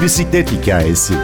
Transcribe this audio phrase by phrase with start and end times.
[0.00, 1.14] Bir bisiklet hikayesi.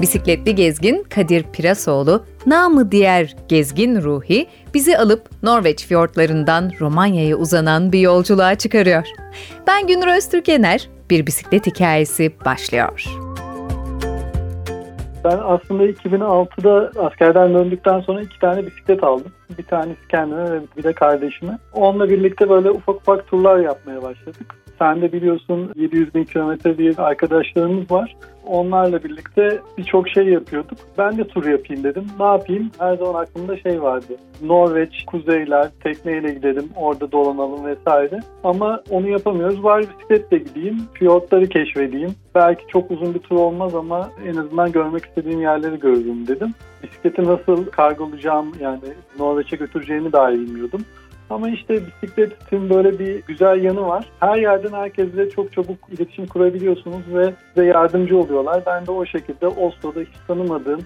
[0.00, 8.00] Bisikletli gezgin Kadir Pirasoğlu, namı diğer gezgin Ruhi, bizi alıp Norveç fiyortlarından Romanya'ya uzanan bir
[8.00, 9.06] yolculuğa çıkarıyor.
[9.66, 13.27] Ben Günür Öztürkener, bir bisiklet hikayesi başlıyor.
[15.24, 19.32] Ben aslında 2006'da askerden döndükten sonra iki tane bisiklet aldım.
[19.58, 21.58] Bir tanesi kendime bir de kardeşime.
[21.72, 24.54] Onunla birlikte böyle ufak ufak turlar yapmaya başladık.
[24.78, 28.16] Sen de biliyorsun 700 bin kilometre diye arkadaşlarımız var.
[28.46, 30.78] Onlarla birlikte birçok şey yapıyorduk.
[30.98, 32.06] Ben de tur yapayım dedim.
[32.20, 32.70] Ne yapayım?
[32.78, 34.16] Her zaman aklımda şey vardı.
[34.42, 38.20] Norveç, kuzeyler, tekneyle gidelim, orada dolanalım vesaire.
[38.44, 39.64] Ama onu yapamıyoruz.
[39.64, 42.14] Var bisikletle gideyim, fiyortları keşfedeyim.
[42.34, 46.54] Belki çok uzun bir tur olmaz ama en azından görmek istediğim yerleri görürüm dedim.
[46.82, 48.80] Bisikleti nasıl kargolayacağım yani
[49.18, 50.80] Norveç'e götüreceğimi dahi bilmiyordum.
[51.30, 54.10] Ama işte bisikletin böyle bir güzel yanı var.
[54.20, 58.62] Her yerden herkesle çok çabuk iletişim kurabiliyorsunuz ve size yardımcı oluyorlar.
[58.66, 60.80] Ben de o şekilde Oslo'da hiç tanımadığım,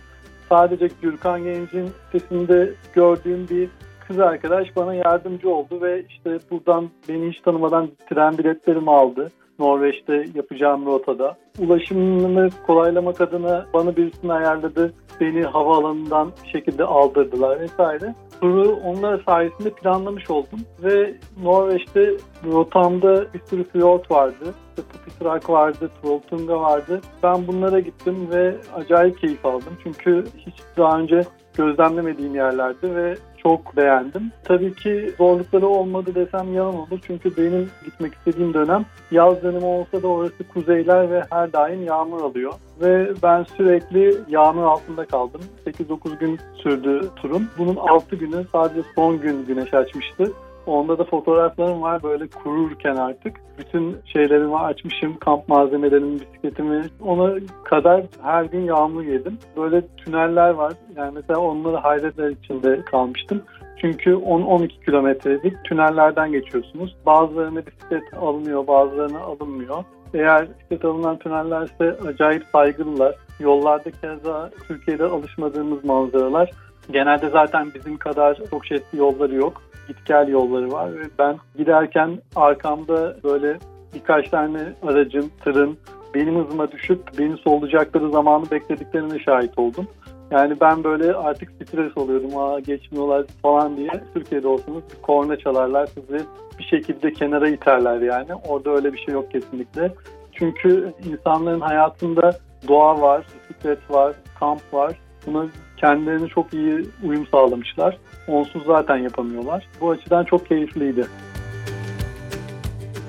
[0.49, 3.69] sadece Gürkan Genç'in sitesinde gördüğüm bir
[4.09, 9.31] kız arkadaş bana yardımcı oldu ve işte buradan beni hiç tanımadan tren biletlerimi aldı.
[9.58, 11.36] Norveç'te yapacağım rotada.
[11.58, 14.92] Ulaşımını kolaylamak adına bana birisini ayarladı.
[15.20, 20.61] Beni havaalanından bir şekilde aldırdılar vesaire turu onlar sayesinde planlamış oldum.
[20.83, 22.11] Ve Norveç'te
[22.44, 24.55] rotamda bir sürü fjord vardı.
[24.69, 27.00] İşte Pupitrak vardı, Trolltunga vardı.
[27.22, 29.72] Ben bunlara gittim ve acayip keyif aldım.
[29.83, 31.22] Çünkü hiç daha önce
[31.56, 34.33] gözlemlemediğim yerlerdi ve çok beğendim.
[34.45, 37.00] Tabii ki zorlukları olmadı desem yalan olur.
[37.06, 42.20] Çünkü benim gitmek istediğim dönem yaz dönemi olsa da orası kuzeyler ve her daim yağmur
[42.20, 42.53] alıyor.
[42.81, 45.41] Ve ben sürekli yağmur altında kaldım.
[45.67, 47.43] 8-9 gün sürdü turum.
[47.59, 50.32] Bunun 6 günü sadece son gün güneş açmıştı.
[50.67, 53.37] Onda da fotoğraflarım var böyle kururken artık.
[53.59, 56.84] Bütün şeylerimi açmışım, kamp malzemelerimi, bisikletimi.
[57.00, 57.34] Ona
[57.65, 59.39] kadar her gün yağmur yedim.
[59.56, 60.72] Böyle tüneller var.
[60.97, 63.43] Yani mesela onları hayretler içinde kalmıştım.
[63.81, 66.97] Çünkü 10-12 kilometrelik tünellerden geçiyorsunuz.
[67.06, 69.84] Bazılarına bisiklet alınıyor, bazılarına alınmıyor.
[70.15, 73.15] Eğer bisiklet alınan tünellerse acayip saygılılar.
[73.41, 76.51] Yollarda keza Türkiye'de alışmadığımız manzaralar.
[76.91, 82.19] Genelde zaten bizim kadar çok şeritli yolları yok git gel yolları var ve ben giderken
[82.36, 83.58] arkamda böyle
[83.94, 85.78] birkaç tane aracın, tırın
[86.14, 89.86] benim hızıma düşüp beni sollayacakları zamanı beklediklerine şahit oldum.
[90.30, 92.38] Yani ben böyle artık stres oluyordum.
[92.38, 93.91] Aa geçmiyorlar falan diye.
[94.14, 96.24] Türkiye'de olsanız korna çalarlar sizi
[96.59, 98.34] bir şekilde kenara iterler yani.
[98.48, 99.92] Orada öyle bir şey yok kesinlikle.
[100.32, 102.32] Çünkü insanların hayatında
[102.69, 104.98] doğa var, bisiklet var, kamp var.
[105.26, 105.47] Buna
[105.82, 107.98] kendilerini çok iyi uyum sağlamışlar.
[108.28, 109.69] Onsuz zaten yapamıyorlar.
[109.81, 111.06] Bu açıdan çok keyifliydi.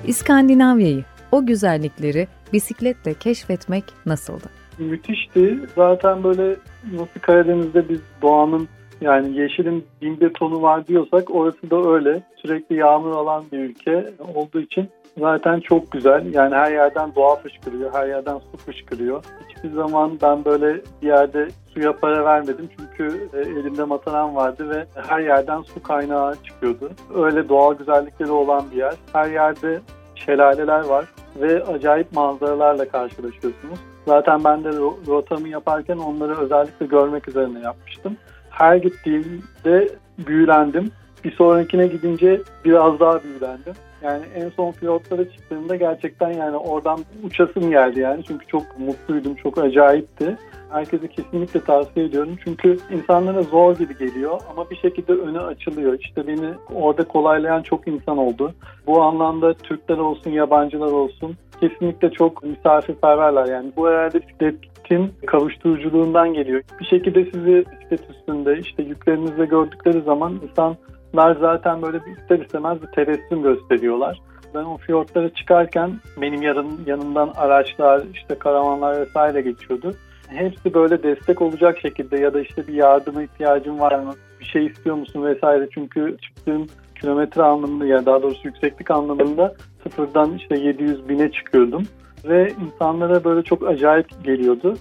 [0.06, 4.44] İskandinavya'yı, o güzellikleri bisikletle keşfetmek nasıldı?
[4.78, 5.58] Müthişti.
[5.76, 6.56] Zaten böyle
[6.92, 8.68] nasıl Karadeniz'de biz doğanın
[9.00, 12.22] yani yeşilin bin bir tonu var diyorsak orası da öyle.
[12.36, 14.88] Sürekli yağmur alan bir ülke olduğu için
[15.18, 16.34] zaten çok güzel.
[16.34, 19.24] Yani her yerden doğa fışkırıyor, her yerden su fışkırıyor.
[19.48, 24.86] Hiçbir zaman ben böyle bir yerde suya para vermedim çünkü e, elimde mataram vardı ve
[25.08, 26.90] her yerden su kaynağı çıkıyordu.
[27.14, 28.94] Öyle doğal güzellikleri olan bir yer.
[29.12, 29.80] Her yerde
[30.14, 31.04] şelaleler var
[31.36, 33.78] ve acayip manzaralarla karşılaşıyorsunuz.
[34.06, 34.70] Zaten ben de
[35.06, 38.16] rotamı yaparken onları özellikle görmek üzerine yapmıştım.
[38.50, 39.88] Her gittiğimde
[40.18, 40.90] büyülendim.
[41.24, 43.74] Bir sonrakine gidince biraz daha büyülendim.
[44.04, 48.24] Yani en son pilotlara çıktığımda gerçekten yani oradan uçasım geldi yani.
[48.24, 50.36] Çünkü çok mutluydum, çok acayipti.
[50.70, 52.36] Herkese kesinlikle tavsiye ediyorum.
[52.44, 55.98] Çünkü insanlara zor gibi geliyor ama bir şekilde önü açılıyor.
[56.00, 58.54] İşte beni orada kolaylayan çok insan oldu.
[58.86, 63.46] Bu anlamda Türkler olsun, yabancılar olsun kesinlikle çok misafirperverler.
[63.46, 66.62] Yani bu herhalde bisikletin kavuşturuculuğundan geliyor.
[66.80, 70.76] Bir şekilde sizi bisiklet üstünde işte yüklerinizle gördükleri zaman insan
[71.14, 74.20] Bunlar zaten böyle ister istemez bir tebessüm gösteriyorlar.
[74.54, 79.94] Ben o fiyortlara çıkarken benim yarın, yanımdan araçlar, işte karavanlar vesaire geçiyordu.
[80.28, 84.66] Hepsi böyle destek olacak şekilde ya da işte bir yardıma ihtiyacım var mı, bir şey
[84.66, 85.68] istiyor musun vesaire.
[85.74, 86.66] Çünkü çıktığım
[87.00, 91.82] kilometre anlamında ya daha doğrusu yükseklik anlamında sıfırdan işte 700 bine çıkıyordum.
[92.24, 94.76] Ve insanlara böyle çok acayip geliyordu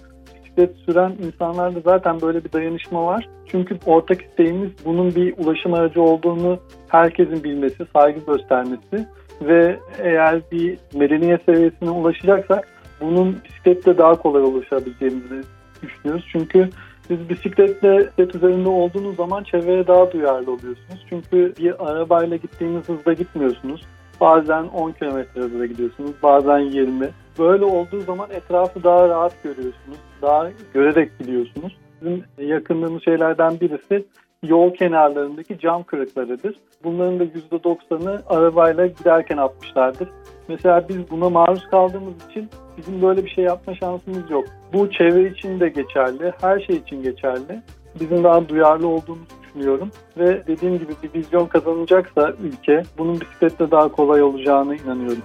[0.57, 3.29] bisiklet süren insanlarda zaten böyle bir dayanışma var.
[3.47, 9.07] Çünkü ortak isteğimiz bunun bir ulaşım aracı olduğunu herkesin bilmesi, saygı göstermesi
[9.41, 12.67] ve eğer bir medeniyet seviyesine ulaşacaksak
[13.01, 15.41] bunun bisikletle daha kolay ulaşabileceğimizi
[15.81, 16.25] düşünüyoruz.
[16.31, 16.69] Çünkü
[17.07, 21.05] Siz bisikletle bisiklet üzerinde olduğunuz zaman çevreye daha duyarlı oluyorsunuz.
[21.09, 23.81] Çünkü bir arabayla gittiğiniz hızda gitmiyorsunuz.
[24.21, 27.09] Bazen 10 km hızla gidiyorsunuz, bazen 20.
[27.39, 31.77] Böyle olduğu zaman etrafı daha rahat görüyorsunuz, daha görerek gidiyorsunuz.
[32.01, 34.05] Bizim yakındığımız şeylerden birisi
[34.43, 36.55] yol kenarlarındaki cam kırıklarıdır.
[36.83, 40.09] Bunların da %90'ı arabayla giderken atmışlardır.
[40.47, 44.45] Mesela biz buna maruz kaldığımız için bizim böyle bir şey yapma şansımız yok.
[44.73, 47.61] Bu çevre için de geçerli, her şey için geçerli.
[47.99, 53.87] Bizim daha duyarlı olduğumuzu düşünüyorum ve dediğim gibi bir vizyon kazanacaksa ülke bunun bisikletle daha
[53.87, 55.23] kolay olacağını inanıyorum.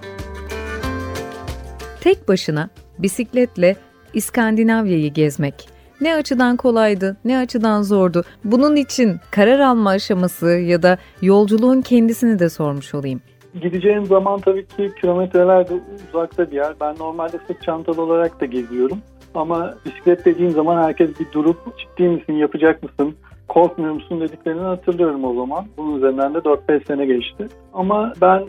[2.01, 3.75] Tek başına bisikletle
[4.13, 5.69] İskandinavya'yı gezmek
[6.01, 8.23] ne açıdan kolaydı, ne açıdan zordu?
[8.43, 13.21] Bunun için karar alma aşaması ya da yolculuğun kendisini de sormuş olayım.
[13.61, 15.73] Gideceğim zaman tabii ki kilometrelerde
[16.09, 16.73] uzakta bir yer.
[16.81, 18.97] Ben normalde sırt çantalı olarak da geziyorum.
[19.35, 23.15] Ama bisiklet dediğim zaman herkes bir durup ciddi misin, yapacak mısın,
[23.49, 25.65] korkmuyor musun dediklerini hatırlıyorum o zaman.
[25.77, 27.47] Bunun üzerinden de 4-5 sene geçti.
[27.73, 28.43] Ama ben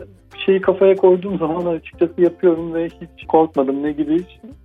[0.45, 3.83] şeyi kafaya koyduğum zaman açıkçası yapıyorum ve hiç korkmadım.
[3.83, 4.17] Ne gibi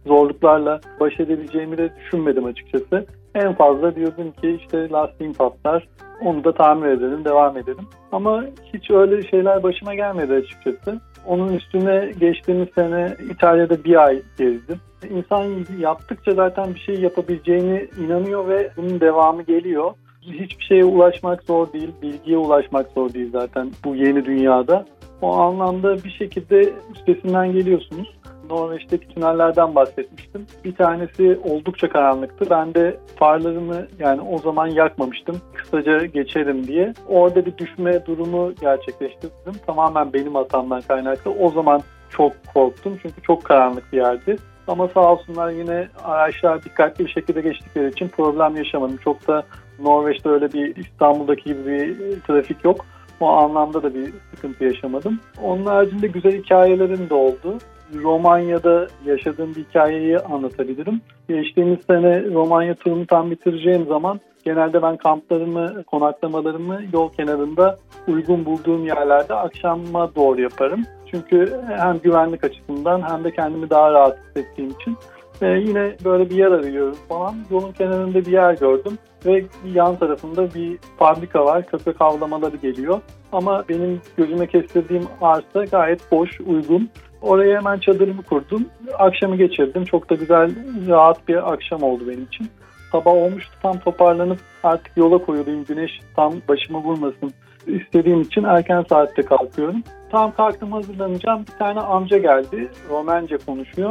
[0.07, 3.07] zorluklarla baş edebileceğimi de düşünmedim açıkçası.
[3.35, 5.89] En fazla diyordum ki işte lastiğim patlar,
[6.25, 7.85] onu da tamir edelim, devam edelim.
[8.13, 8.45] Ama
[8.75, 11.01] hiç öyle şeyler başıma gelmedi açıkçası.
[11.27, 14.81] Onun üstüne geçtiğimiz sene İtalya'da bir ay gezdim.
[15.11, 15.45] İnsan
[15.81, 19.91] yaptıkça zaten bir şey yapabileceğini inanıyor ve bunun devamı geliyor.
[20.33, 24.87] Hiçbir şeye ulaşmak zor değil, bilgiye ulaşmak zor değil zaten bu yeni dünyada.
[25.23, 28.17] O anlamda bir şekilde üstesinden geliyorsunuz.
[28.51, 30.47] Norveç'teki tünellerden bahsetmiştim.
[30.65, 32.45] Bir tanesi oldukça karanlıktı.
[32.51, 35.37] Ben de farlarımı yani o zaman yakmamıştım.
[35.55, 36.93] Kısaca geçerim diye.
[37.09, 39.53] Orada bir düşme durumu gerçekleştirdim.
[39.67, 41.31] Tamamen benim hatamdan kaynaklı.
[41.31, 44.37] O zaman çok korktum çünkü çok karanlık bir yerdi.
[44.69, 48.97] Ama sağ olsunlar yine araçlar dikkatli bir şekilde geçtikleri için problem yaşamadım.
[48.97, 49.43] Çok da
[49.79, 52.87] Norveç'te öyle bir İstanbul'daki gibi bir trafik yok.
[53.21, 55.21] O anlamda da bir sıkıntı yaşamadım.
[55.43, 57.59] Onun haricinde güzel hikayelerim de oldu.
[57.95, 61.01] Romanya'da yaşadığım bir hikayeyi anlatabilirim.
[61.29, 67.79] Geçtiğimiz sene Romanya turumu tam bitireceğim zaman genelde ben kamplarımı, konaklamalarımı yol kenarında
[68.09, 70.85] uygun bulduğum yerlerde akşama doğru yaparım.
[71.11, 74.97] Çünkü hem güvenlik açısından hem de kendimi daha rahat hissettiğim için.
[75.43, 77.35] Ve yine böyle bir yer arıyorum falan.
[77.51, 79.45] Yolun kenarında bir yer gördüm ve
[79.75, 81.67] yan tarafında bir fabrika var.
[81.67, 83.01] Köpek avlamaları geliyor.
[83.33, 86.91] Ama benim gözüme kestirdiğim arsa gayet boş, uygun.
[87.23, 88.69] Oraya hemen çadırımı kurdum.
[88.99, 89.85] Akşamı geçirdim.
[89.85, 90.51] Çok da güzel,
[90.89, 92.49] rahat bir akşam oldu benim için.
[92.93, 95.65] Sabah olmuştu tam toparlanıp artık yola koyulayım.
[95.65, 97.33] Güneş tam başımı vurmasın
[97.67, 99.83] istediğim için erken saatte kalkıyorum.
[100.11, 101.41] Tam kalktım hazırlanacağım.
[101.41, 102.69] Bir tane amca geldi.
[102.91, 103.91] Romence konuşuyor.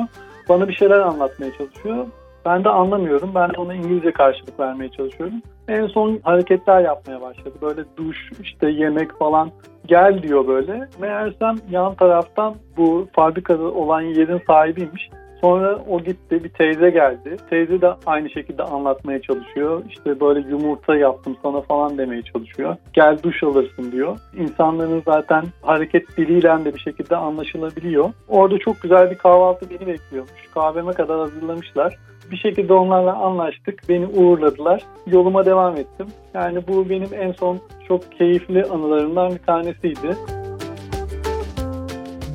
[0.49, 2.07] Bana bir şeyler anlatmaya çalışıyor.
[2.45, 3.31] Ben de anlamıyorum.
[3.35, 5.41] Ben de ona İngilizce karşılık vermeye çalışıyorum.
[5.67, 7.53] En son hareketler yapmaya başladı.
[7.61, 9.51] Böyle duş, işte yemek falan
[9.87, 10.87] gel diyor böyle.
[10.99, 15.09] Meğersem yan taraftan bu fabrikada olan yerin sahibiymiş.
[15.41, 17.37] Sonra o gitti bir teyze geldi.
[17.49, 19.83] Teyze de aynı şekilde anlatmaya çalışıyor.
[19.89, 22.75] İşte böyle yumurta yaptım sana falan demeye çalışıyor.
[22.93, 24.17] Gel duş alırsın diyor.
[24.37, 28.09] İnsanların zaten hareket diliyle de bir şekilde anlaşılabiliyor.
[28.27, 30.47] Orada çok güzel bir kahvaltı beni bekliyormuş.
[30.53, 31.97] Kahveme kadar hazırlamışlar.
[32.31, 33.81] Bir şekilde onlarla anlaştık.
[33.89, 34.83] Beni uğurladılar.
[35.07, 36.07] Yoluma devam ettim.
[36.33, 40.17] Yani bu benim en son çok keyifli anılarımdan bir tanesiydi.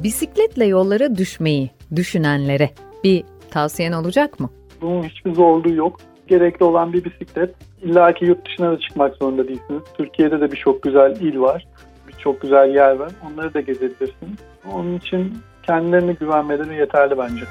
[0.03, 2.71] Bisikletle yollara düşmeyi düşünenlere
[3.05, 4.51] bir tavsiyen olacak mı?
[4.81, 6.01] Bunun hiçbir zorluğu yok.
[6.29, 7.55] Gerekli olan bir bisiklet.
[7.83, 9.83] İlla ki yurt dışına da çıkmak zorunda değilsiniz.
[9.97, 11.67] Türkiye'de de birçok güzel il var.
[12.09, 13.13] Birçok güzel yer var.
[13.31, 14.39] Onları da gezebilirsiniz.
[14.75, 17.45] Onun için kendilerine güvenmeleri yeterli bence.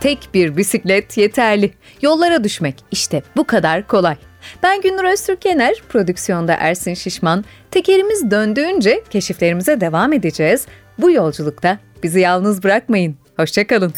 [0.00, 1.70] Tek bir bisiklet yeterli.
[2.02, 4.16] Yollara düşmek işte bu kadar kolay.
[4.62, 7.44] Ben Gündür Öztürk Yener, prodüksiyonda Ersin Şişman.
[7.70, 10.66] Tekerimiz döndüğünce keşiflerimize devam edeceğiz.
[10.98, 13.16] Bu yolculukta bizi yalnız bırakmayın.
[13.36, 13.94] Hoşçakalın.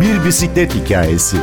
[0.00, 1.36] Bir bisiklet hikayesi.